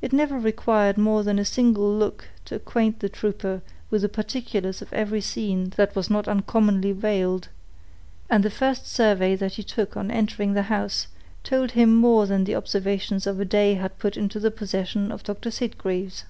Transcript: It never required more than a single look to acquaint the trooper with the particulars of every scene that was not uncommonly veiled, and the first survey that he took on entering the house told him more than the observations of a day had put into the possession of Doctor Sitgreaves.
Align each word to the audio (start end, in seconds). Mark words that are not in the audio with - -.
It 0.00 0.12
never 0.12 0.36
required 0.36 0.98
more 0.98 1.22
than 1.22 1.38
a 1.38 1.44
single 1.44 1.94
look 1.96 2.30
to 2.46 2.56
acquaint 2.56 2.98
the 2.98 3.08
trooper 3.08 3.62
with 3.88 4.02
the 4.02 4.08
particulars 4.08 4.82
of 4.82 4.92
every 4.92 5.20
scene 5.20 5.70
that 5.76 5.94
was 5.94 6.10
not 6.10 6.26
uncommonly 6.26 6.90
veiled, 6.90 7.46
and 8.28 8.44
the 8.44 8.50
first 8.50 8.84
survey 8.88 9.36
that 9.36 9.52
he 9.54 9.62
took 9.62 9.96
on 9.96 10.10
entering 10.10 10.54
the 10.54 10.62
house 10.62 11.06
told 11.44 11.70
him 11.70 11.94
more 11.94 12.26
than 12.26 12.42
the 12.42 12.56
observations 12.56 13.24
of 13.28 13.38
a 13.38 13.44
day 13.44 13.74
had 13.74 13.96
put 14.00 14.16
into 14.16 14.40
the 14.40 14.50
possession 14.50 15.12
of 15.12 15.22
Doctor 15.22 15.52
Sitgreaves. 15.52 16.24